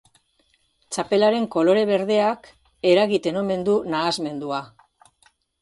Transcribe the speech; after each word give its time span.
Txapelaren 0.95 1.45
kolore 1.57 1.83
berdeak 1.91 2.49
eragiten 2.95 3.39
omen 3.45 3.69
du 3.71 3.79
nahasmendua. 3.97 4.65